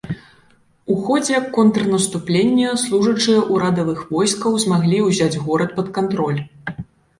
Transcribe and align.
У 0.93 0.95
ходзе 1.09 1.41
контрнаступлення 1.57 2.69
служачыя 2.85 3.45
ўрадавых 3.53 3.99
войскаў 4.17 4.59
змаглі 4.67 5.05
ўзяць 5.11 5.31
горад 5.47 5.69
пад 5.79 5.95
кантроль. 6.01 6.45